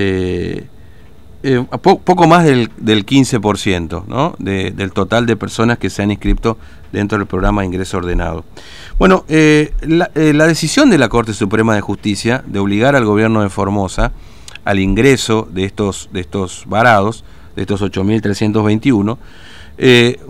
este, 0.00 0.68
eh, 1.42 1.64
poco 1.80 2.26
más 2.26 2.44
del, 2.44 2.70
del 2.76 3.06
15% 3.06 4.04
¿no? 4.06 4.34
del 4.38 4.92
total 4.92 5.26
de 5.26 5.36
personas 5.36 5.78
que 5.78 5.88
se 5.88 6.02
han 6.02 6.10
inscrito 6.10 6.58
dentro 6.92 7.18
del 7.18 7.26
programa 7.26 7.62
de 7.62 7.68
ingreso 7.68 7.96
ordenado. 7.96 8.44
Bueno, 8.98 9.24
eh, 9.28 9.72
la, 9.80 10.10
eh, 10.14 10.32
la, 10.34 10.46
decisión 10.46 10.90
de 10.90 10.98
la 10.98 11.08
Corte 11.08 11.32
Suprema 11.32 11.74
de 11.74 11.80
Justicia 11.80 12.42
de 12.46 12.58
obligar 12.58 12.94
al 12.94 13.04
gobierno 13.04 13.42
de 13.42 13.48
Formosa 13.48 14.12
al 14.64 14.78
ingreso 14.78 15.48
de 15.50 15.64
estos, 15.64 16.10
de 16.12 16.20
estos 16.20 16.64
varados, 16.66 17.24
de 17.56 17.62
estos 17.62 17.80
8.321, 17.80 19.16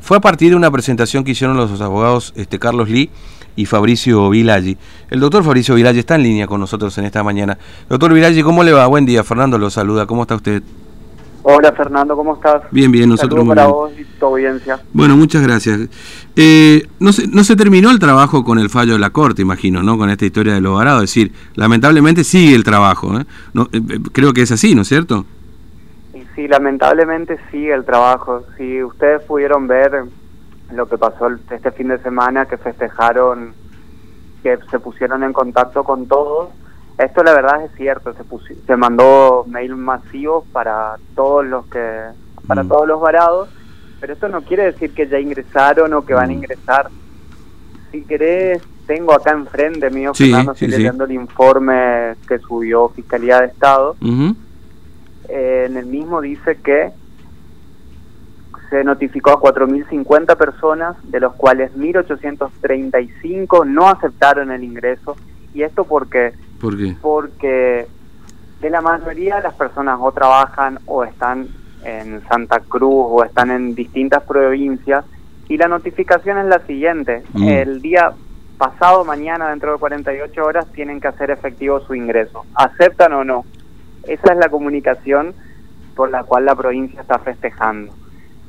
fue 0.00 0.16
a 0.16 0.20
partir 0.20 0.50
de 0.50 0.56
una 0.56 0.70
presentación 0.70 1.24
que 1.24 1.32
hicieron 1.32 1.56
los 1.56 1.80
abogados 1.80 2.32
este, 2.36 2.58
Carlos 2.58 2.88
Lee 2.88 3.10
y 3.56 3.66
Fabricio 3.66 4.30
Vilaggi. 4.30 4.76
El 5.10 5.20
doctor 5.20 5.44
Fabricio 5.44 5.74
Vilaggi 5.74 5.98
está 5.98 6.14
en 6.14 6.22
línea 6.22 6.46
con 6.46 6.60
nosotros 6.60 6.96
en 6.98 7.04
esta 7.04 7.22
mañana. 7.22 7.58
Doctor 7.88 8.12
Vilaggi, 8.12 8.42
¿cómo 8.42 8.62
le 8.62 8.72
va? 8.72 8.86
Buen 8.86 9.06
día. 9.06 9.24
Fernando 9.24 9.58
lo 9.58 9.70
saluda. 9.70 10.06
¿Cómo 10.06 10.22
está 10.22 10.36
usted? 10.36 10.62
Hola 11.42 11.72
Fernando, 11.72 12.14
¿cómo 12.16 12.34
estás? 12.34 12.62
Bien, 12.70 12.92
bien, 12.92 13.08
nosotros 13.08 13.46
para 13.48 13.66
vos 13.66 13.90
y 13.98 14.04
tu 14.04 14.26
audiencia. 14.26 14.78
Bueno, 14.92 15.16
muchas 15.16 15.42
gracias. 15.42 15.88
Eh, 16.36 16.86
no, 16.98 17.14
se, 17.14 17.26
no 17.28 17.44
se 17.44 17.56
terminó 17.56 17.90
el 17.90 17.98
trabajo 17.98 18.44
con 18.44 18.58
el 18.58 18.68
fallo 18.68 18.92
de 18.92 18.98
la 18.98 19.08
Corte, 19.10 19.40
imagino, 19.40 19.82
¿no? 19.82 19.96
Con 19.96 20.10
esta 20.10 20.26
historia 20.26 20.52
de 20.52 20.60
lo 20.60 20.74
varado. 20.74 20.98
Es 21.02 21.10
decir, 21.10 21.32
lamentablemente 21.54 22.24
sigue 22.24 22.54
el 22.54 22.62
trabajo. 22.62 23.18
¿eh? 23.18 23.24
No, 23.54 23.70
eh, 23.72 23.80
eh, 23.88 24.00
creo 24.12 24.34
que 24.34 24.42
es 24.42 24.52
así, 24.52 24.74
¿no 24.74 24.82
es 24.82 24.88
cierto? 24.88 25.24
Sí, 26.40 26.42
sí, 26.42 26.48
lamentablemente 26.48 27.38
sigue 27.50 27.72
el 27.72 27.84
trabajo. 27.84 28.42
Si 28.56 28.82
ustedes 28.82 29.22
pudieron 29.22 29.66
ver 29.66 30.04
lo 30.72 30.86
que 30.86 30.98
pasó 30.98 31.28
este 31.50 31.70
fin 31.72 31.88
de 31.88 31.98
semana, 31.98 32.46
que 32.46 32.56
festejaron, 32.56 33.54
que 34.42 34.58
se 34.70 34.78
pusieron 34.78 35.24
en 35.24 35.32
contacto 35.32 35.84
con 35.84 36.06
todos 36.06 36.50
esto 37.00 37.22
la 37.22 37.32
verdad 37.32 37.64
es 37.64 37.70
cierto, 37.76 38.12
se, 38.12 38.54
se 38.54 38.76
mandó 38.76 39.44
mail 39.48 39.74
masivos 39.74 40.44
para 40.52 40.96
todos 41.14 41.46
los 41.46 41.66
que 41.66 42.04
para 42.46 42.62
mm. 42.62 42.68
todos 42.68 42.88
los 42.88 43.00
varados, 43.00 43.48
pero 44.00 44.12
esto 44.12 44.28
no 44.28 44.42
quiere 44.42 44.64
decir 44.64 44.92
que 44.92 45.08
ya 45.08 45.18
ingresaron 45.18 45.94
o 45.94 46.04
que 46.04 46.12
van 46.12 46.24
a 46.24 46.28
mm. 46.28 46.32
ingresar. 46.32 46.90
Si 47.90 48.02
querés, 48.02 48.62
tengo 48.86 49.14
acá 49.14 49.32
enfrente 49.32 49.88
mío, 49.88 50.12
Fernando, 50.12 50.52
estoy 50.52 50.68
leyendo 50.68 51.04
el 51.04 51.12
informe 51.12 52.16
que 52.28 52.38
subió 52.38 52.90
Fiscalía 52.90 53.40
de 53.40 53.46
Estado. 53.46 53.96
Eh, 55.30 55.66
en 55.68 55.76
el 55.76 55.86
mismo 55.86 56.20
dice 56.20 56.56
que 56.56 56.92
se 58.68 58.84
notificó 58.84 59.30
a 59.30 59.40
4.050 59.40 60.36
personas, 60.36 60.96
de 61.10 61.20
los 61.20 61.34
cuales 61.34 61.72
1.835 61.76 63.66
no 63.66 63.88
aceptaron 63.88 64.50
el 64.50 64.62
ingreso. 64.64 65.16
¿Y 65.54 65.62
esto 65.62 65.84
porque 65.84 66.32
¿Por 66.60 66.76
qué? 66.76 66.94
Porque 67.00 67.86
de 68.60 68.70
la 68.70 68.80
mayoría 68.80 69.36
de 69.36 69.42
las 69.42 69.54
personas 69.54 69.98
o 70.00 70.12
trabajan 70.12 70.78
o 70.86 71.04
están 71.04 71.48
en 71.84 72.22
Santa 72.28 72.60
Cruz 72.60 73.06
o 73.08 73.24
están 73.24 73.50
en 73.50 73.74
distintas 73.74 74.22
provincias 74.24 75.04
y 75.48 75.56
la 75.56 75.66
notificación 75.66 76.38
es 76.38 76.46
la 76.46 76.60
siguiente. 76.66 77.22
Mm. 77.32 77.48
El 77.48 77.82
día 77.82 78.12
pasado, 78.58 79.04
mañana, 79.04 79.48
dentro 79.48 79.72
de 79.72 79.78
48 79.78 80.44
horas, 80.44 80.66
tienen 80.72 81.00
que 81.00 81.08
hacer 81.08 81.30
efectivo 81.30 81.80
su 81.80 81.94
ingreso. 81.94 82.44
¿Aceptan 82.54 83.14
o 83.14 83.24
no? 83.24 83.44
Esa 84.04 84.32
es 84.32 84.38
la 84.38 84.48
comunicación 84.48 85.34
por 85.94 86.10
la 86.10 86.24
cual 86.24 86.44
la 86.44 86.54
provincia 86.54 87.00
está 87.00 87.18
festejando. 87.18 87.92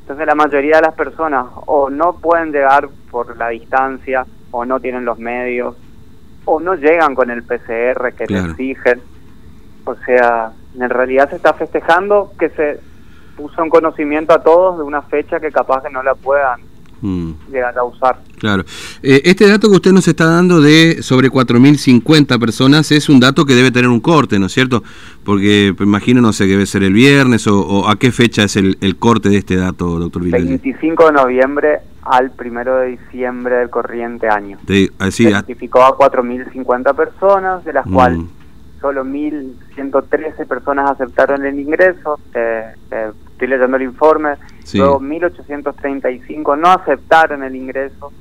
Entonces 0.01 0.25
la 0.25 0.35
mayoría 0.35 0.77
de 0.77 0.83
las 0.83 0.95
personas 0.95 1.45
o 1.67 1.89
no 1.89 2.13
pueden 2.13 2.51
llegar 2.51 2.89
por 3.09 3.37
la 3.37 3.49
distancia 3.49 4.25
o 4.51 4.65
no 4.65 4.79
tienen 4.79 5.05
los 5.05 5.19
medios 5.19 5.75
o 6.45 6.59
no 6.59 6.75
llegan 6.75 7.15
con 7.15 7.29
el 7.29 7.43
PCR 7.43 8.13
que 8.13 8.25
le 8.27 8.39
exigen. 8.39 9.01
O 9.85 9.95
sea, 10.05 10.51
en 10.79 10.89
realidad 10.89 11.29
se 11.29 11.35
está 11.35 11.53
festejando 11.53 12.31
que 12.37 12.49
se 12.49 12.79
puso 13.35 13.63
en 13.63 13.69
conocimiento 13.69 14.33
a 14.33 14.41
todos 14.41 14.77
de 14.77 14.83
una 14.83 15.01
fecha 15.03 15.39
que 15.39 15.51
capaz 15.51 15.83
que 15.83 15.89
no 15.89 16.03
la 16.03 16.15
puedan 16.15 16.61
mm. 17.01 17.31
llegar 17.51 17.77
a 17.77 17.83
usar. 17.83 18.19
Claro. 18.39 18.63
Eh, 19.03 19.21
este 19.25 19.47
dato 19.47 19.67
que 19.69 19.75
usted 19.75 19.91
nos 19.91 20.07
está 20.07 20.25
dando 20.25 20.61
de 20.61 21.01
sobre 21.01 21.29
4.050 21.29 22.39
personas 22.39 22.91
es 22.91 23.09
un 23.09 23.19
dato 23.19 23.45
que 23.45 23.55
debe 23.55 23.71
tener 23.71 23.89
un 23.89 23.99
corte, 23.99 24.37
¿no 24.37 24.45
es 24.45 24.53
cierto? 24.53 24.83
Porque 25.23 25.73
imagino, 25.79 26.21
no 26.21 26.33
sé, 26.33 26.45
que 26.45 26.51
debe 26.51 26.67
ser 26.67 26.83
el 26.83 26.93
viernes 26.93 27.47
o, 27.47 27.89
a 27.89 27.95
qué 27.97 28.11
fecha 28.11 28.43
es 28.43 28.55
el, 28.57 28.95
corte 28.99 29.29
de 29.29 29.37
este 29.37 29.55
dato, 29.55 29.97
doctor 29.97 30.23
Villalobos. 30.23 30.61
25 30.61 31.05
de 31.07 31.11
noviembre 31.13 31.79
al 32.03 32.31
primero 32.31 32.77
de 32.77 32.97
diciembre 32.97 33.55
del 33.55 33.69
corriente 33.69 34.27
año. 34.27 34.57
así, 34.99 35.23
Se 35.23 35.31
notificó 35.31 35.83
a 35.83 35.97
4.050 35.97 36.95
personas, 36.95 37.65
de 37.65 37.73
las 37.73 37.87
mm. 37.87 37.93
cuales 37.93 38.19
solo 38.81 39.03
1.113 39.03 40.47
personas 40.47 40.91
aceptaron 40.91 41.45
el 41.45 41.59
ingreso. 41.59 42.19
estoy 42.33 43.47
leyendo 43.47 43.77
el 43.77 43.83
informe. 43.83 44.35
Luego 44.73 45.01
1.835 45.01 46.59
no 46.59 46.67
aceptaron 46.69 47.43
el 47.43 47.55
ingreso. 47.55 48.11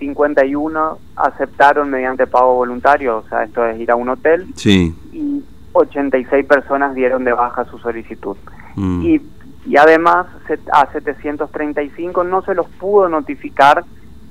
51 0.00 0.98
aceptaron 1.14 1.90
mediante 1.90 2.26
pago 2.26 2.54
voluntario, 2.56 3.18
o 3.18 3.28
sea, 3.28 3.44
esto 3.44 3.64
es 3.64 3.78
ir 3.78 3.92
a 3.92 3.96
un 3.96 4.08
hotel. 4.08 4.46
Sí. 4.56 4.92
Y 5.12 5.44
86 5.72 6.44
personas 6.46 6.96
dieron 6.96 7.24
de 7.24 7.32
baja 7.32 7.64
su 7.66 7.78
solicitud. 7.78 8.36
Mm. 8.74 9.02
Y 9.06 9.20
y 9.66 9.76
además 9.76 10.26
a 10.72 10.90
735 10.90 12.24
no 12.24 12.42
se 12.42 12.54
los 12.54 12.66
pudo 12.66 13.08
notificar 13.08 13.84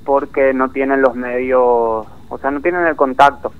porque 0.04 0.52
no 0.52 0.70
tienen 0.70 1.02
los 1.02 1.14
medios, 1.14 2.06
o 2.28 2.38
sea, 2.40 2.50
no 2.50 2.60
tienen 2.60 2.86
el 2.86 2.96
contacto 2.96 3.52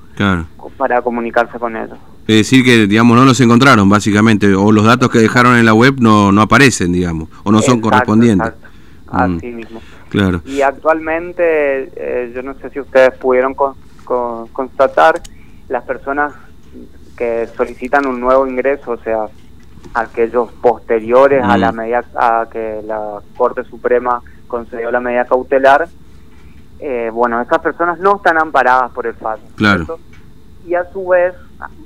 para 0.77 1.01
comunicarse 1.03 1.59
con 1.59 1.77
ellos. 1.77 1.99
Es 2.27 2.37
decir, 2.37 2.65
que, 2.65 2.87
digamos, 2.87 3.17
no 3.17 3.25
los 3.25 3.41
encontraron, 3.41 3.89
básicamente, 3.89 4.55
o 4.55 4.73
los 4.73 4.85
datos 4.85 5.11
que 5.11 5.19
dejaron 5.19 5.57
en 5.57 5.65
la 5.65 5.75
web 5.75 5.97
no, 6.01 6.33
no 6.33 6.43
aparecen, 6.43 6.93
digamos, 6.93 7.29
o 7.45 7.51
no 7.51 7.63
son 7.63 7.81
correspondientes. 7.81 8.53
Mm. 9.11 9.17
Así 9.17 9.47
mismo. 9.47 9.81
Claro. 10.11 10.43
Y 10.45 10.61
actualmente, 10.61 11.91
eh, 11.95 12.33
yo 12.35 12.43
no 12.43 12.55
sé 12.55 12.69
si 12.71 12.81
ustedes 12.81 13.17
pudieron 13.17 13.55
constatar, 14.53 15.21
las 15.69 15.85
personas 15.85 16.35
que 17.17 17.47
solicitan 17.57 18.07
un 18.07 18.21
nuevo 18.21 18.47
ingreso, 18.47 18.91
o 18.93 18.99
sea, 18.99 19.27
aquellos 19.95 20.51
posteriores 20.55 21.45
a 21.45 21.57
la 21.57 21.71
mm. 21.71 21.77
medida 21.77 22.05
a 22.17 22.47
que 22.51 22.81
la 22.85 23.21
Corte 23.37 23.63
Suprema 23.65 24.21
concedió 24.49 24.91
la 24.91 25.01
medida 25.01 25.25
cautelar, 25.27 25.89
eh, 26.81 27.11
bueno, 27.13 27.41
esas 27.41 27.61
personas 27.61 28.01
no 28.01 28.17
están 28.17 28.39
amparadas 28.39 28.91
por 28.91 29.07
el 29.07 29.15
fallo. 29.15 29.43
Claro. 29.55 29.99
Y 30.67 30.75
a 30.75 30.91
su 30.93 31.07
vez, 31.09 31.35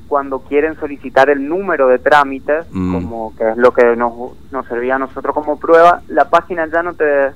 cuando 0.08 0.40
quieren 0.40 0.76
solicitar 0.78 1.28
el 1.28 1.46
número 1.46 1.88
de 1.88 1.98
trámites, 1.98 2.66
mm. 2.70 2.94
como 2.94 3.36
que 3.36 3.50
es 3.50 3.56
lo 3.58 3.72
que 3.74 3.96
nos, 3.96 4.12
nos 4.50 4.66
servía 4.66 4.96
a 4.96 4.98
nosotros 4.98 5.34
como 5.34 5.58
prueba, 5.58 6.00
la 6.08 6.30
página 6.30 6.66
ya 6.66 6.82
no 6.82 6.94
te 6.94 7.32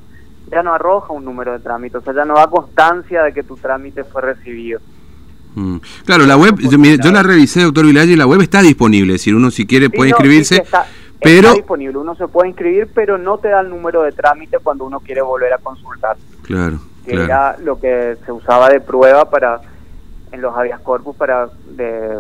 ya 0.50 0.62
no 0.62 0.72
arroja 0.72 1.12
un 1.12 1.24
número 1.24 1.52
de 1.52 1.58
trámite, 1.60 1.98
o 1.98 2.00
sea, 2.00 2.12
ya 2.14 2.24
no 2.24 2.34
da 2.34 2.46
constancia 2.48 3.22
de 3.22 3.32
que 3.32 3.42
tu 3.42 3.56
trámite 3.56 4.04
fue 4.04 4.22
recibido. 4.22 4.80
Mm. 5.54 5.76
Claro, 6.04 6.26
la 6.26 6.36
web, 6.36 6.56
yo, 6.58 7.10
la 7.10 7.22
revisé, 7.22 7.62
doctor 7.62 7.86
Vilalle, 7.86 8.12
y 8.12 8.16
la 8.16 8.26
web 8.26 8.40
está 8.40 8.62
disponible, 8.62 9.14
es 9.14 9.20
decir, 9.20 9.34
uno 9.34 9.50
si 9.50 9.66
quiere 9.66 9.90
puede 9.90 10.10
inscribirse. 10.10 10.64
pero... 11.20 11.48
Está 11.48 11.54
disponible, 11.54 11.98
uno 11.98 12.14
se 12.14 12.28
puede 12.28 12.48
inscribir, 12.48 12.88
pero 12.94 13.18
no 13.18 13.38
te 13.38 13.48
da 13.48 13.60
el 13.60 13.70
número 13.70 14.02
de 14.02 14.12
trámite 14.12 14.58
cuando 14.58 14.84
uno 14.84 15.00
quiere 15.00 15.20
volver 15.20 15.52
a 15.52 15.58
consultar. 15.58 16.16
Claro. 16.42 16.78
Que 17.04 17.14
era 17.14 17.56
lo 17.58 17.80
que 17.80 18.16
se 18.24 18.32
usaba 18.32 18.68
de 18.68 18.80
prueba 18.80 19.30
para 19.30 19.60
en 20.30 20.40
los 20.42 20.54
habeas 20.54 20.80
corpus 20.80 21.16
para, 21.16 21.48
de, 21.70 22.18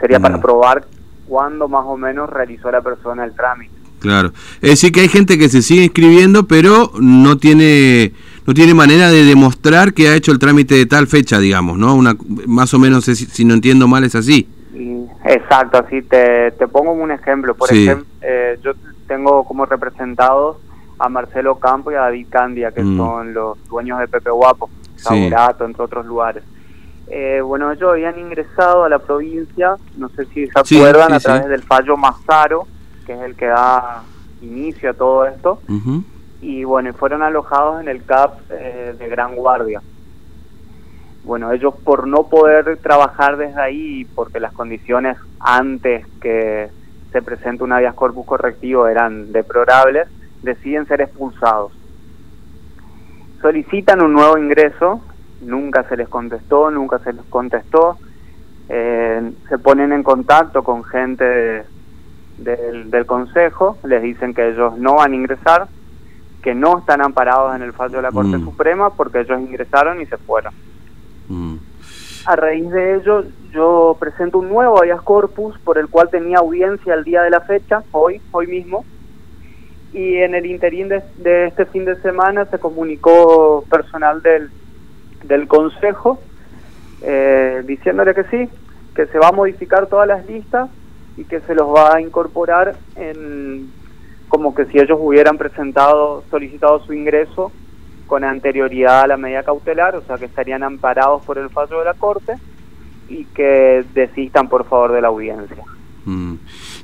sería 0.00 0.20
para 0.20 0.36
mm. 0.36 0.40
probar 0.40 0.84
cuándo 1.26 1.68
más 1.68 1.84
o 1.86 1.96
menos 1.96 2.28
realizó 2.28 2.70
la 2.70 2.80
persona 2.80 3.24
el 3.24 3.34
trámite. 3.34 3.75
Claro. 4.00 4.32
Es 4.60 4.70
decir, 4.70 4.92
que 4.92 5.00
hay 5.00 5.08
gente 5.08 5.38
que 5.38 5.48
se 5.48 5.62
sigue 5.62 5.84
inscribiendo, 5.84 6.46
pero 6.46 6.92
no 7.00 7.38
tiene 7.38 8.12
no 8.46 8.54
tiene 8.54 8.74
manera 8.74 9.10
de 9.10 9.24
demostrar 9.24 9.92
que 9.92 10.08
ha 10.08 10.14
hecho 10.14 10.30
el 10.30 10.38
trámite 10.38 10.76
de 10.76 10.86
tal 10.86 11.08
fecha, 11.08 11.38
digamos, 11.40 11.78
¿no? 11.78 11.94
Una, 11.94 12.16
más 12.46 12.72
o 12.74 12.78
menos, 12.78 13.04
si, 13.04 13.44
no 13.44 13.54
entiendo 13.54 13.88
mal, 13.88 14.04
es 14.04 14.14
así. 14.14 14.48
Exacto, 15.24 15.78
así 15.78 16.02
te, 16.02 16.52
te 16.52 16.68
pongo 16.68 16.92
un 16.92 17.10
ejemplo. 17.10 17.56
Por 17.56 17.72
ejemplo, 17.72 18.06
eh, 18.22 18.56
yo 18.62 18.72
tengo 19.08 19.42
como 19.44 19.66
representados 19.66 20.58
a 20.98 21.08
Marcelo 21.08 21.56
Campo 21.56 21.90
y 21.90 21.94
a 21.94 22.02
David 22.02 22.28
Candia, 22.30 22.70
que 22.70 22.82
mm. 22.82 22.96
son 22.96 23.34
los 23.34 23.68
dueños 23.68 23.98
de 23.98 24.06
Pepe 24.06 24.30
Guapo, 24.30 24.70
Saburato, 24.94 25.64
entre 25.64 25.82
otros 25.82 26.06
lugares. 26.06 26.44
Eh, 27.08 27.40
bueno, 27.40 27.72
ellos 27.72 27.90
habían 27.90 28.18
ingresado 28.18 28.84
a 28.84 28.88
la 28.88 28.98
provincia, 28.98 29.76
no 29.96 30.08
sé 30.10 30.24
si 30.26 30.46
se 30.46 30.58
acuerdan, 30.58 31.12
a 31.12 31.20
través 31.20 31.48
del 31.48 31.62
fallo 31.62 31.96
Mazaro, 31.96 32.66
que 33.06 33.14
es 33.14 33.20
el 33.20 33.36
que 33.36 33.46
da 33.46 34.02
inicio 34.42 34.90
a 34.90 34.94
todo 34.94 35.26
esto 35.26 35.60
y 36.40 36.64
bueno, 36.64 36.92
fueron 36.92 37.22
alojados 37.22 37.80
en 37.80 37.88
el 37.88 38.04
CAP 38.04 38.38
eh, 38.50 38.94
de 38.98 39.08
Gran 39.08 39.34
Guardia. 39.34 39.80
Bueno, 41.24 41.50
ellos 41.50 41.74
por 41.82 42.06
no 42.06 42.28
poder 42.28 42.76
trabajar 42.76 43.36
desde 43.36 43.60
ahí, 43.60 44.04
porque 44.14 44.38
las 44.38 44.52
condiciones 44.52 45.16
antes 45.40 46.06
que 46.20 46.68
se 47.10 47.22
presente 47.22 47.64
un 47.64 47.72
habeas 47.72 47.94
corpus 47.94 48.26
correctivo 48.26 48.86
eran 48.86 49.32
deplorables, 49.32 50.08
deciden 50.42 50.86
ser 50.86 51.00
expulsados. 51.00 51.72
Solicitan 53.40 54.02
un 54.02 54.12
nuevo 54.12 54.38
ingreso, 54.38 55.00
nunca 55.40 55.82
se 55.88 55.96
les 55.96 56.08
contestó, 56.08 56.70
nunca 56.70 56.98
se 57.00 57.12
les 57.12 57.24
contestó. 57.24 57.98
Eh, 58.68 59.32
se 59.48 59.58
ponen 59.58 59.92
en 59.92 60.02
contacto 60.02 60.62
con 60.62 60.84
gente 60.84 61.64
del, 62.38 62.90
del 62.90 63.06
Consejo, 63.06 63.78
les 63.84 64.02
dicen 64.02 64.34
que 64.34 64.48
ellos 64.48 64.76
no 64.78 64.96
van 64.96 65.12
a 65.12 65.16
ingresar, 65.16 65.68
que 66.42 66.54
no 66.54 66.78
están 66.78 67.00
amparados 67.00 67.56
en 67.56 67.62
el 67.62 67.72
fallo 67.72 67.96
de 67.96 68.02
la 68.02 68.12
Corte 68.12 68.38
Mm. 68.38 68.44
Suprema 68.44 68.90
porque 68.90 69.20
ellos 69.20 69.40
ingresaron 69.40 70.00
y 70.00 70.06
se 70.06 70.16
fueron. 70.16 70.52
Mm. 71.28 71.56
A 72.26 72.36
raíz 72.36 72.70
de 72.70 72.96
ello, 72.96 73.24
yo 73.52 73.96
presento 73.98 74.38
un 74.38 74.48
nuevo 74.48 74.78
habeas 74.78 75.02
corpus 75.02 75.58
por 75.60 75.78
el 75.78 75.88
cual 75.88 76.10
tenía 76.10 76.38
audiencia 76.38 76.94
el 76.94 77.04
día 77.04 77.22
de 77.22 77.30
la 77.30 77.40
fecha, 77.40 77.82
hoy, 77.92 78.20
hoy 78.32 78.46
mismo, 78.48 78.84
y 79.92 80.16
en 80.16 80.34
el 80.34 80.46
interín 80.46 80.88
de, 80.88 81.02
de 81.18 81.46
este 81.46 81.64
fin 81.66 81.84
de 81.84 81.96
semana 82.02 82.44
se 82.46 82.58
comunicó 82.58 83.64
personal 83.70 84.22
del, 84.22 84.50
del 85.24 85.48
Consejo 85.48 86.20
eh, 87.02 87.62
diciéndole 87.66 88.14
que 88.14 88.24
sí, 88.24 88.48
que 88.94 89.06
se 89.06 89.18
va 89.18 89.28
a 89.28 89.32
modificar 89.32 89.86
todas 89.86 90.08
las 90.08 90.26
listas 90.26 90.70
y 91.16 91.24
que 91.24 91.40
se 91.40 91.54
los 91.54 91.66
va 91.74 91.96
a 91.96 92.00
incorporar 92.00 92.76
en 92.96 93.70
como 94.28 94.54
que 94.54 94.66
si 94.66 94.78
ellos 94.78 94.98
hubieran 95.00 95.38
presentado, 95.38 96.24
solicitado 96.30 96.80
su 96.84 96.92
ingreso 96.92 97.52
con 98.06 98.24
anterioridad 98.24 99.02
a 99.02 99.06
la 99.06 99.16
medida 99.16 99.42
cautelar, 99.42 99.94
o 99.96 100.02
sea 100.02 100.16
que 100.16 100.24
estarían 100.26 100.62
amparados 100.62 101.24
por 101.24 101.38
el 101.38 101.48
fallo 101.50 101.78
de 101.78 101.84
la 101.84 101.94
Corte 101.94 102.34
y 103.08 103.24
que 103.26 103.84
desistan 103.94 104.48
por 104.48 104.68
favor 104.68 104.92
de 104.92 105.00
la 105.00 105.08
audiencia. 105.08 105.62
Mm. 106.04 106.34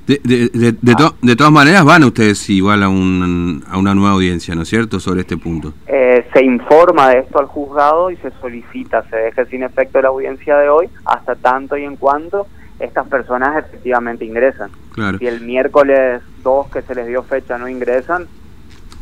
De, 0.07 0.21
de, 0.25 0.49
de, 0.53 0.73
de 0.73 0.95
to- 0.95 1.15
de 1.21 1.37
todas 1.37 1.53
maneras 1.53 1.85
van 1.85 2.03
ustedes 2.05 2.49
igual 2.51 2.83
a, 2.83 2.89
un, 2.89 3.65
a 3.69 3.79
una 3.79 3.95
nueva 3.95 4.13
audiencia, 4.15 4.55
¿no 4.55 4.63
es 4.63 4.69
cierto?, 4.69 4.99
sobre 4.99 5.21
este 5.21 5.37
punto. 5.37 5.73
Eh, 5.87 6.27
se 6.33 6.45
informa 6.45 7.11
de 7.11 7.21
esto 7.21 7.39
al 7.39 7.47
juzgado 7.47 8.11
y 8.11 8.17
se 8.17 8.31
solicita, 8.41 9.05
se 9.11 9.17
deje 9.17 9.47
sin 9.47 9.63
efecto 9.63 10.01
la 10.03 10.09
audiencia 10.09 10.57
de 10.59 10.69
hoy 10.69 10.89
hasta 11.05 11.37
tanto 11.37 11.77
y 11.77 11.85
en 11.85 11.97
cuanto 11.97 12.47
estas 12.81 13.07
personas 13.09 13.65
efectivamente 13.65 14.25
ingresan. 14.25 14.71
Claro. 14.93 15.19
Si 15.19 15.27
el 15.27 15.41
miércoles 15.43 16.23
2 16.43 16.69
que 16.71 16.83
se 16.83 16.95
les 16.95 17.07
dio 17.07 17.23
fecha 17.23 17.59
no 17.59 17.69
ingresan, 17.69 18.27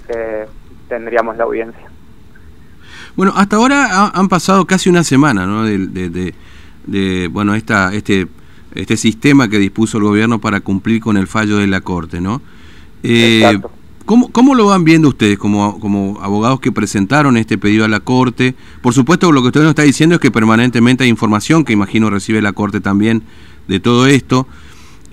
eh, 0.08 0.46
tendríamos 0.88 1.36
la 1.36 1.44
audiencia. 1.44 1.86
Bueno, 3.16 3.32
hasta 3.36 3.56
ahora 3.56 3.86
ha- 3.90 4.10
han 4.18 4.28
pasado 4.28 4.66
casi 4.66 4.88
una 4.88 5.04
semana, 5.04 5.46
¿no? 5.46 5.64
De, 5.64 5.78
de- 5.78 6.10
de- 6.10 6.34
de, 6.86 7.28
bueno, 7.28 7.54
esta, 7.54 7.92
este, 7.94 8.26
este 8.74 8.96
sistema 8.96 9.48
que 9.48 9.58
dispuso 9.58 9.98
el 9.98 10.04
gobierno 10.04 10.40
para 10.40 10.60
cumplir 10.60 11.00
con 11.00 11.16
el 11.16 11.26
fallo 11.26 11.58
de 11.58 11.66
la 11.66 11.80
Corte, 11.80 12.20
¿no? 12.20 12.40
Eh. 13.02 13.60
¿cómo, 14.06 14.30
¿Cómo 14.32 14.54
lo 14.54 14.66
van 14.66 14.84
viendo 14.84 15.08
ustedes 15.08 15.38
como, 15.38 15.78
como 15.78 16.18
abogados 16.22 16.60
que 16.60 16.72
presentaron 16.72 17.36
este 17.36 17.58
pedido 17.58 17.84
a 17.84 17.88
la 17.88 18.00
Corte? 18.00 18.54
Por 18.82 18.92
supuesto, 18.94 19.30
lo 19.32 19.40
que 19.42 19.48
usted 19.48 19.60
nos 19.60 19.70
está 19.70 19.82
diciendo 19.82 20.16
es 20.16 20.20
que 20.20 20.30
permanentemente 20.30 21.04
hay 21.04 21.10
información 21.10 21.64
que 21.64 21.72
imagino 21.72 22.10
recibe 22.10 22.40
la 22.42 22.52
Corte 22.52 22.80
también 22.80 23.22
de 23.70 23.80
todo 23.80 24.06
esto. 24.06 24.46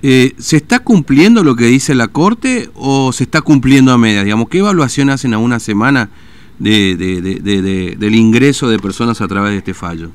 Eh, 0.02 0.32
¿Se 0.38 0.56
está 0.56 0.80
cumpliendo 0.80 1.42
lo 1.42 1.56
que 1.56 1.64
dice 1.64 1.94
la 1.94 2.08
Corte 2.08 2.68
o 2.74 3.12
se 3.12 3.24
está 3.24 3.40
cumpliendo 3.40 3.92
a 3.92 3.98
medias? 3.98 4.24
Digamos, 4.24 4.48
¿qué 4.48 4.58
evaluación 4.58 5.10
hacen 5.10 5.32
a 5.34 5.38
una 5.38 5.58
semana 5.60 6.10
de, 6.58 6.96
de- 6.96 7.20
de- 7.22 7.40
de- 7.40 7.62
de- 7.62 7.96
del 7.96 8.14
ingreso 8.14 8.68
de 8.68 8.78
personas 8.78 9.20
a 9.20 9.28
través 9.28 9.52
de 9.52 9.58
este 9.58 9.74
fallo? 9.74 10.10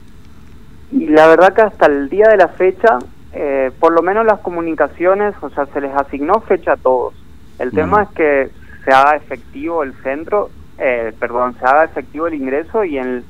Y 0.92 1.08
la 1.08 1.28
verdad 1.28 1.54
que 1.54 1.62
hasta 1.62 1.88
el 1.88 2.10
día 2.10 2.28
de 2.30 2.38
la 2.38 2.50
fecha, 2.50 3.00
eh, 3.34 3.72
por 3.80 3.94
lo 3.94 4.02
menos 4.02 4.26
las 4.26 4.40
comunicaciones, 4.42 5.34
o 5.42 5.50
sea, 5.50 5.66
se 5.74 5.82
les 5.82 5.92
asignó 5.96 6.42
fecha 6.42 6.74
a 6.74 6.78
todos. 6.78 7.14
El 7.60 7.72
tema 7.72 8.04
es 8.04 8.10
que 8.10 8.50
se 8.86 8.92
haga 8.92 9.16
efectivo 9.16 9.84
el 9.84 9.94
centro, 10.04 10.50
eh, 10.78 11.14
perdón, 11.20 11.56
se 11.60 11.66
haga 11.66 11.86
efectivo 11.86 12.28
el 12.28 12.34
ingreso 12.36 12.84
y 12.84 12.98
en, 12.98 13.24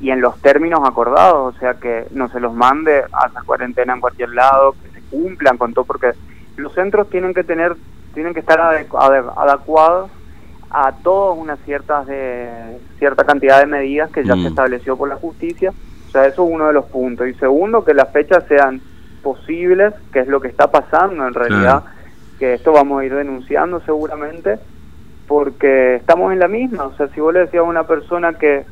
y 0.00 0.10
en 0.10 0.20
los 0.20 0.40
términos 0.40 0.80
acordados, 0.84 1.54
o 1.54 1.58
sea, 1.58 1.74
que 1.74 2.06
no 2.12 2.28
se 2.30 2.40
los 2.40 2.54
mande 2.54 3.02
a 3.12 3.28
la 3.28 3.42
cuarentena 3.42 3.92
en 3.94 4.00
cualquier 4.00 4.30
lado, 4.30 4.74
que 4.82 4.88
se 5.00 5.06
cumplan 5.10 5.58
con 5.58 5.74
todo, 5.74 5.84
porque 5.84 6.12
los 6.56 6.72
centros 6.74 7.08
tienen 7.10 7.34
que 7.34 7.44
tener, 7.44 7.76
tienen 8.14 8.32
que 8.34 8.40
estar 8.40 8.58
adecu- 8.58 8.98
ade- 8.98 9.32
adecuados 9.36 10.10
a 10.70 10.92
todas 11.02 11.36
unas 11.38 11.58
ciertas 11.60 12.06
de 12.06 12.78
cierta 12.98 13.24
cantidad 13.24 13.58
de 13.60 13.66
medidas 13.66 14.10
que 14.10 14.24
ya 14.24 14.36
Mm. 14.36 14.42
se 14.42 14.48
estableció 14.48 14.96
por 14.96 15.08
la 15.08 15.16
justicia. 15.16 15.72
O 16.08 16.10
sea, 16.10 16.26
eso 16.26 16.44
es 16.46 16.52
uno 16.54 16.66
de 16.68 16.72
los 16.72 16.86
puntos. 16.86 17.28
Y 17.28 17.34
segundo, 17.34 17.84
que 17.84 17.92
las 17.94 18.10
fechas 18.12 18.44
sean 18.48 18.80
posibles, 19.22 19.92
que 20.12 20.20
es 20.20 20.28
lo 20.28 20.40
que 20.40 20.48
está 20.48 20.70
pasando 20.70 21.26
en 21.26 21.34
realidad, 21.34 21.84
que 22.38 22.54
esto 22.54 22.72
vamos 22.72 23.00
a 23.00 23.04
ir 23.04 23.14
denunciando 23.14 23.80
seguramente, 23.80 24.58
porque 25.28 25.96
estamos 25.96 26.32
en 26.32 26.38
la 26.38 26.48
misma. 26.48 26.84
O 26.84 26.96
sea, 26.96 27.08
si 27.08 27.20
vos 27.20 27.32
le 27.34 27.40
decías 27.40 27.60
a 27.60 27.64
una 27.64 27.84
persona 27.84 28.32
que 28.34 28.64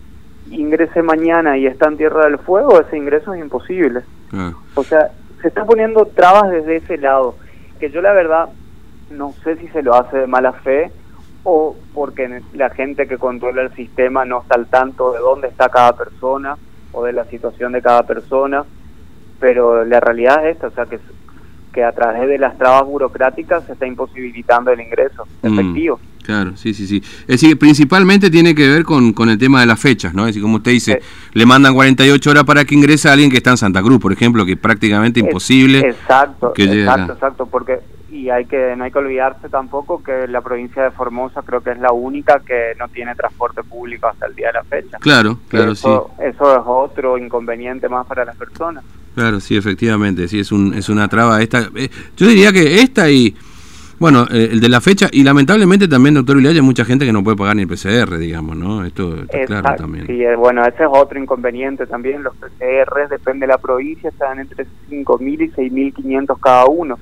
ingrese 0.50 1.02
mañana 1.02 1.56
y 1.56 1.66
está 1.66 1.88
en 1.88 1.96
Tierra 1.96 2.24
del 2.24 2.38
Fuego, 2.38 2.80
ese 2.80 2.96
ingreso 2.96 3.34
es 3.34 3.40
imposible. 3.40 4.02
O 4.74 4.84
sea, 4.84 5.10
se 5.42 5.48
está 5.48 5.64
poniendo 5.64 6.06
trabas 6.06 6.50
desde 6.50 6.76
ese 6.76 6.98
lado, 6.98 7.36
que 7.80 7.90
yo 7.90 8.00
la 8.02 8.12
verdad 8.12 8.48
no 9.10 9.32
sé 9.44 9.56
si 9.56 9.68
se 9.68 9.82
lo 9.82 9.94
hace 9.94 10.18
de 10.18 10.26
mala 10.26 10.52
fe 10.52 10.90
o 11.44 11.76
porque 11.94 12.42
la 12.52 12.70
gente 12.70 13.06
que 13.06 13.16
controla 13.16 13.62
el 13.62 13.74
sistema 13.74 14.24
no 14.24 14.42
está 14.42 14.56
al 14.56 14.66
tanto 14.66 15.12
de 15.12 15.20
dónde 15.20 15.48
está 15.48 15.68
cada 15.68 15.96
persona 15.96 16.56
o 16.92 17.04
de 17.04 17.12
la 17.12 17.24
situación 17.26 17.72
de 17.72 17.82
cada 17.82 18.02
persona, 18.02 18.64
pero 19.40 19.84
la 19.84 20.00
realidad 20.00 20.46
es 20.46 20.56
esta, 20.56 20.66
o 20.68 20.70
sea, 20.72 20.86
que, 20.86 20.98
que 21.72 21.84
a 21.84 21.92
través 21.92 22.28
de 22.28 22.38
las 22.38 22.58
trabas 22.58 22.84
burocráticas 22.84 23.64
se 23.64 23.72
está 23.72 23.86
imposibilitando 23.86 24.72
el 24.72 24.80
ingreso 24.80 25.26
Mm. 25.42 26.17
Claro, 26.22 26.56
sí, 26.56 26.74
sí, 26.74 26.86
sí. 26.86 27.02
Es 27.22 27.40
decir, 27.40 27.58
principalmente 27.58 28.30
tiene 28.30 28.54
que 28.54 28.68
ver 28.68 28.84
con, 28.84 29.12
con 29.14 29.30
el 29.30 29.38
tema 29.38 29.60
de 29.60 29.66
las 29.66 29.80
fechas, 29.80 30.12
¿no? 30.12 30.22
Es 30.22 30.28
decir, 30.28 30.42
como 30.42 30.56
usted 30.56 30.72
dice, 30.72 30.92
Eh. 30.92 31.02
le 31.32 31.46
mandan 31.46 31.74
48 31.74 32.30
horas 32.30 32.44
para 32.44 32.64
que 32.64 32.74
ingrese 32.74 33.08
a 33.08 33.12
alguien 33.12 33.30
que 33.30 33.38
está 33.38 33.50
en 33.50 33.56
Santa 33.56 33.82
Cruz, 33.82 33.98
por 33.98 34.12
ejemplo, 34.12 34.44
que 34.44 34.52
es 34.52 34.58
prácticamente 34.58 35.20
Es- 35.20 35.26
imposible. 35.26 35.78
Exacto, 35.80 36.52
que 36.52 36.64
exacto, 36.64 37.12
exacto, 37.14 37.46
porque 37.46 37.80
y 38.10 38.30
hay 38.30 38.46
que 38.46 38.74
no 38.76 38.84
hay 38.84 38.90
que 38.90 38.98
olvidarse 38.98 39.48
tampoco 39.50 40.02
que 40.02 40.26
la 40.28 40.40
provincia 40.40 40.82
de 40.82 40.90
Formosa 40.90 41.42
creo 41.42 41.60
que 41.62 41.70
es 41.72 41.78
la 41.78 41.92
única 41.92 42.40
que 42.40 42.72
no 42.78 42.88
tiene 42.88 43.14
transporte 43.14 43.62
público 43.62 44.06
hasta 44.08 44.26
el 44.26 44.34
día 44.34 44.48
de 44.48 44.52
la 44.54 44.64
fecha. 44.64 44.98
Claro, 44.98 45.38
claro, 45.48 45.74
sí. 45.74 45.86
eso, 45.86 46.10
eso 46.18 46.52
es 46.56 46.62
otro 46.66 47.16
inconveniente 47.18 47.88
más 47.88 48.06
para 48.06 48.24
las 48.24 48.34
personas. 48.36 48.82
Claro, 49.14 49.40
sí, 49.40 49.56
efectivamente, 49.56 50.26
sí, 50.28 50.40
es, 50.40 50.52
un, 50.52 50.74
es 50.74 50.88
una 50.88 51.06
traba 51.08 51.40
esta. 51.42 51.68
eh, 51.74 51.90
yo 52.16 52.26
diría 52.28 52.50
que 52.52 52.80
esta 52.80 53.10
y, 53.10 53.34
bueno, 53.98 54.26
eh, 54.30 54.48
el 54.52 54.60
de 54.60 54.68
la 54.68 54.80
fecha, 54.80 55.08
y 55.10 55.22
lamentablemente 55.24 55.88
también, 55.88 56.14
doctor 56.14 56.36
Vilaya, 56.36 56.56
hay 56.56 56.62
mucha 56.62 56.84
gente 56.84 57.04
que 57.04 57.12
no 57.12 57.24
puede 57.24 57.36
pagar 57.36 57.56
ni 57.56 57.62
el 57.62 57.68
PCR, 57.68 58.16
digamos, 58.18 58.56
¿no? 58.56 58.84
Esto 58.84 59.22
está 59.22 59.44
claro 59.44 59.74
también. 59.76 60.06
sí, 60.06 60.22
eh, 60.22 60.36
bueno, 60.36 60.62
ese 60.64 60.84
es 60.84 60.88
otro 60.90 61.18
inconveniente 61.18 61.86
también. 61.86 62.22
Los 62.22 62.34
PCRs, 62.36 63.10
depende 63.10 63.46
de 63.46 63.52
la 63.52 63.58
provincia, 63.58 64.10
están 64.10 64.38
entre 64.38 64.66
5.000 64.88 65.42
y 65.42 65.50
6.500 65.50 66.38
cada 66.40 66.66
uno, 66.66 66.98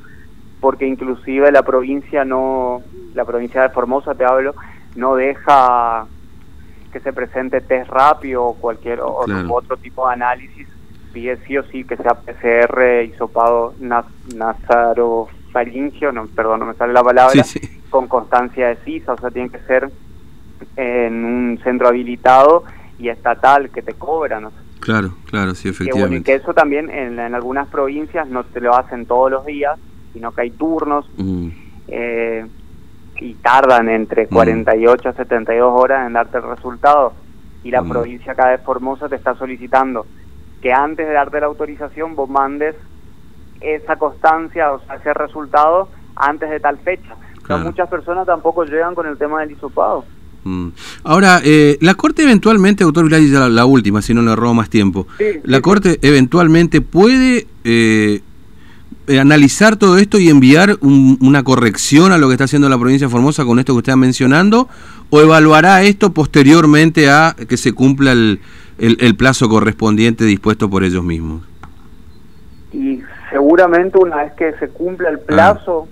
porque 0.61 0.87
inclusive 0.87 1.53
la 1.53 1.63
provincia 1.63 2.25
no, 2.25 2.83
la 3.15 3.25
provincia 3.25 3.63
de 3.63 3.69
Formosa, 3.71 4.15
te 4.15 4.25
hablo, 4.25 4.55
no 4.95 5.15
deja 5.17 6.07
que 6.93 7.01
se 7.01 7.13
presente 7.13 7.61
test 7.61 7.91
rápido 7.91 8.43
o 8.45 8.55
cualquier 8.55 9.01
Claro. 9.01 9.53
otro 9.55 9.77
tipo 9.77 10.07
de 10.07 10.15
análisis. 10.15 10.67
Pide 11.13 11.37
sí 11.47 11.57
o 11.59 11.63
sí 11.65 11.85
que 11.85 11.97
sea 11.97 12.15
PCR, 12.15 13.05
hisopado 13.05 13.75
nas, 13.81 14.05
nasarofaringio, 15.65 16.13
no, 16.13 16.27
perdón, 16.29 16.61
no 16.61 16.67
me 16.67 16.75
sale 16.75 16.93
la 16.93 17.03
palabra, 17.03 17.43
Sí, 17.45 17.59
sí. 17.61 17.81
con 17.91 18.07
constancia 18.09 18.69
de 18.69 18.77
CISA, 18.77 19.15
o 19.15 19.19
sea, 19.19 19.31
tiene 19.31 19.51
que 19.51 19.59
ser 19.61 19.91
en 20.77 21.25
un 21.25 21.61
centro 21.63 21.89
habilitado 21.89 22.65
y 22.99 23.09
estatal 23.09 23.71
que 23.71 23.83
te 23.83 23.95
cobran. 23.95 24.47
o 24.47 24.51
sea, 24.51 24.61
Claro, 24.81 25.11
claro, 25.27 25.55
sí, 25.55 25.71
que, 25.71 25.71
bueno, 25.71 25.87
y 25.89 25.93
efectivamente. 25.93 26.25
que 26.25 26.35
eso 26.35 26.55
también 26.55 26.91
en, 26.91 27.19
en 27.19 27.35
algunas 27.35 27.69
provincias 27.69 28.29
no 28.29 28.45
te 28.45 28.61
lo 28.61 28.75
hacen 28.75 29.07
todos 29.07 29.31
los 29.31 29.45
días, 29.45 29.79
sino 30.13 30.33
que 30.33 30.43
hay 30.43 30.51
turnos 30.53 31.07
Mm, 31.17 31.49
eh, 31.89 32.47
y 33.19 33.35
tardan 33.37 33.89
entre 33.89 34.27
Mm. 34.27 34.35
48 34.35 35.09
a 35.09 35.13
72 35.15 35.73
horas 35.75 36.07
en 36.07 36.13
darte 36.13 36.39
el 36.39 36.45
resultado. 36.45 37.15
Y 37.63 37.71
la 37.71 37.83
Mm. 37.83 37.89
provincia 37.89 38.33
acá 38.33 38.49
de 38.51 38.59
Formosa 38.59 39.09
te 39.09 39.17
está 39.17 39.35
solicitando 39.35 40.07
que 40.61 40.73
antes 40.73 41.07
de 41.07 41.13
darte 41.15 41.41
la 41.41 41.47
autorización 41.47 42.15
vos 42.15 42.29
mandes 42.29 42.75
esa 43.61 43.97
constancia, 43.97 44.73
o 44.73 44.81
sea, 44.87 44.97
ese 44.97 45.13
resultado 45.15 45.89
antes 46.17 46.49
de 46.51 46.61
tal 46.61 46.79
fecha. 46.79 47.15
Claro. 47.43 47.65
muchas 47.65 47.89
personas 47.89 48.27
tampoco 48.27 48.65
llegan 48.65 48.95
con 48.97 49.07
el 49.07 49.17
tema 49.17 49.41
del 49.41 49.53
hisopado. 49.53 50.05
mm. 50.43 50.69
Ahora, 51.05 51.41
eh, 51.45 51.79
la 51.81 51.95
Corte 51.95 52.25
eventualmente, 52.25 52.83
doctor 52.83 53.05
Vilaya, 53.05 53.25
ya 53.27 53.41
la, 53.41 53.49
la 53.49 53.65
última, 53.67 54.03
si 54.03 54.15
no 54.15 54.23
le 54.23 54.35
robo 54.35 54.53
más 54.55 54.69
tiempo, 54.69 55.07
Sí, 55.19 55.25
la 55.45 55.59
sí, 55.59 55.63
Corte 55.63 55.99
eventualmente 56.03 56.81
puede 56.81 57.47
eh, 57.63 58.21
eh, 59.07 59.21
analizar 59.21 59.77
todo 59.77 59.97
esto 59.99 60.19
y 60.19 60.29
enviar 60.29 60.77
un- 60.81 61.17
una 61.21 61.45
corrección 61.45 62.11
a 62.11 62.19
lo 62.19 62.27
que 62.27 62.33
está 62.35 62.45
haciendo 62.47 62.69
la 62.69 62.77
provincia 62.79 63.07
de 63.07 63.13
Formosa 63.13 63.45
con 63.45 63.61
esto 63.61 63.75
que 63.75 63.79
usted 63.79 63.93
está 63.93 63.97
mencionando, 63.97 64.69
o 65.11 65.21
evaluará 65.21 65.85
esto 65.85 66.13
posteriormente 66.13 67.09
a 67.09 67.37
que 67.49 67.57
se 67.57 67.73
cumpla 67.73 68.11
el, 68.11 68.41
el- 68.79 68.97
el 69.01 69.15
plazo 69.15 69.49
correspondiente 69.49 70.25
dispuesto 70.25 70.69
por 70.69 70.83
ellos 70.83 71.05
mismos. 71.05 71.43
y 72.73 73.01
seguramente 73.57 73.99
una 73.99 74.17
vez 74.17 74.33
que 74.35 74.53
se 74.59 74.69
cumpla 74.69 75.09
el 75.09 75.19
plazo 75.21 75.89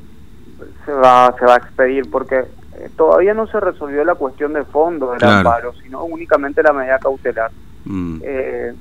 se 0.85 0.93
va 0.93 1.35
se 1.39 1.47
va 1.47 1.55
a 1.55 1.57
expedir 1.57 2.11
porque 2.11 2.41
eh, 2.41 2.91
todavía 2.97 3.33
no 3.33 3.47
se 3.47 3.59
resolvió 3.59 4.05
la 4.05 4.15
cuestión 4.17 4.53
de 4.53 4.65
fondo 4.65 5.11
del 5.13 5.19
Claro. 5.21 5.37
amparo 5.39 5.73
sino 5.83 6.05
únicamente 6.05 6.63
la 6.63 6.73
medida 6.73 6.99
cautelar 6.99 7.51
Mm, 7.87 8.21
Eh, 8.23 8.75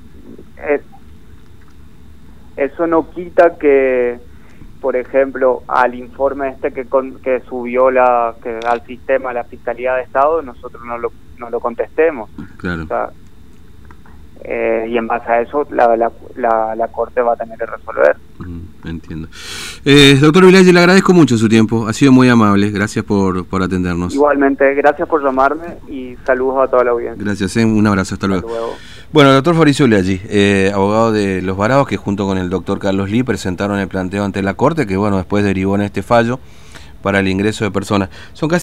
eh, 0.66 0.80
eso 2.56 2.86
no 2.86 3.10
quita 3.10 3.56
que 3.58 4.18
por 4.80 4.96
ejemplo, 4.96 5.62
al 5.66 5.94
informe 5.94 6.48
este 6.50 6.70
que, 6.72 6.84
con, 6.84 7.14
que 7.20 7.40
subió 7.48 7.90
la, 7.90 8.34
que, 8.42 8.60
al 8.66 8.82
sistema 8.84 9.32
la 9.32 9.44
Fiscalía 9.44 9.94
de 9.94 10.02
Estado, 10.02 10.42
nosotros 10.42 10.82
no 10.84 10.98
lo, 10.98 11.10
no 11.38 11.48
lo 11.48 11.58
contestemos. 11.58 12.28
Claro. 12.58 12.84
eh, 14.42 14.84
y 14.90 14.98
en 14.98 15.06
base 15.06 15.30
a 15.32 15.40
eso 15.40 15.66
la, 15.70 15.96
la, 15.96 16.12
la, 16.36 16.74
la, 16.76 16.88
Corte 16.88 17.22
va 17.22 17.32
a 17.32 17.36
tener 17.36 17.56
que 17.58 17.64
resolver. 17.64 18.16
Mm, 18.40 18.53
entiendo. 18.84 19.28
Eh, 19.84 20.18
doctor 20.20 20.46
Vilalle, 20.46 20.72
le 20.72 20.78
agradezco 20.78 21.12
mucho 21.12 21.36
su 21.36 21.48
tiempo, 21.48 21.86
ha 21.86 21.92
sido 21.92 22.12
muy 22.12 22.28
amable, 22.28 22.70
gracias 22.70 23.04
por, 23.04 23.46
por 23.46 23.62
atendernos. 23.62 24.14
Igualmente, 24.14 24.74
gracias 24.74 25.08
por 25.08 25.22
llamarme 25.22 25.78
y 25.88 26.16
saludos 26.24 26.64
a 26.64 26.70
toda 26.70 26.84
la 26.84 26.90
audiencia. 26.92 27.24
Gracias, 27.24 27.56
eh, 27.56 27.64
un 27.64 27.86
abrazo, 27.86 28.14
hasta 28.14 28.26
luego. 28.26 28.46
Hasta 28.46 28.60
luego. 28.60 28.76
Bueno, 29.12 29.30
el 29.30 29.36
doctor 29.36 29.54
Fabricio 29.54 29.86
Vilalle, 29.86 30.20
eh, 30.28 30.72
abogado 30.74 31.12
de 31.12 31.40
Los 31.40 31.56
Varados, 31.56 31.86
que 31.86 31.96
junto 31.96 32.26
con 32.26 32.36
el 32.36 32.50
doctor 32.50 32.78
Carlos 32.78 33.10
Lee 33.10 33.22
presentaron 33.22 33.78
el 33.78 33.88
planteo 33.88 34.24
ante 34.24 34.42
la 34.42 34.54
Corte, 34.54 34.86
que 34.86 34.96
bueno, 34.96 35.18
después 35.18 35.44
derivó 35.44 35.76
en 35.76 35.82
este 35.82 36.02
fallo 36.02 36.40
para 37.04 37.20
el 37.20 37.28
ingreso 37.28 37.64
de 37.64 37.70
personas. 37.70 38.08
Son 38.32 38.48
casi 38.48 38.62